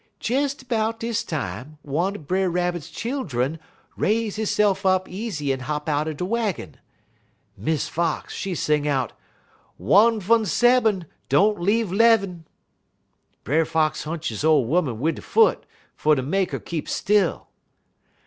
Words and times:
"Des 0.19 0.49
'bout 0.67 0.99
dis 0.99 1.23
time 1.23 1.77
one 1.83 2.15
er 2.15 2.17
Brer 2.17 2.49
Rabbit's 2.49 2.89
childun 2.89 3.59
raise 3.95 4.35
hisse'f 4.37 4.83
up 4.83 5.07
easy 5.07 5.53
un 5.53 5.59
hop 5.59 5.87
out 5.87 6.05
de 6.05 6.25
waggin. 6.25 6.73
Miss 7.55 7.87
Fox, 7.87 8.33
she 8.33 8.55
sing 8.55 8.87
out: 8.87 9.13
"'One 9.77 10.19
frun 10.19 10.47
sev'm 10.47 11.03
Don't 11.29 11.59
leave 11.61 11.91
'lev'm.' 11.91 12.45
"Brer 13.43 13.63
Fox 13.63 14.03
hunch 14.05 14.29
he 14.29 14.47
ole 14.47 14.63
'oman 14.75 14.99
wid 14.99 15.19
he 15.19 15.21
foot 15.21 15.67
fer 15.95 16.15
ter 16.15 16.23
make 16.23 16.51
'er 16.51 16.59
keep 16.59 16.89
still. 16.89 17.49